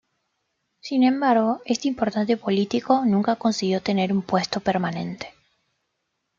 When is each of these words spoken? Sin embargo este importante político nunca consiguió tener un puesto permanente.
Sin 0.79 1.03
embargo 1.03 1.61
este 1.63 1.87
importante 1.87 2.35
político 2.35 3.03
nunca 3.05 3.35
consiguió 3.35 3.83
tener 3.83 4.11
un 4.11 4.23
puesto 4.23 4.59
permanente. 4.59 5.27